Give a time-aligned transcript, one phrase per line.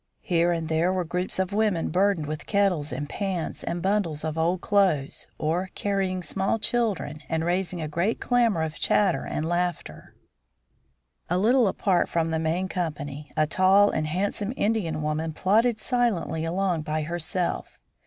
[0.23, 4.35] Here and there were groups of women burdened with kettles and pans and bundles of
[4.35, 10.15] old clothes, or carrying small children and raising a great clamor of chatter and laughter.
[11.29, 16.45] A little apart from the main company a tall and handsome Indian woman plodded silently
[16.45, 17.79] along by herself.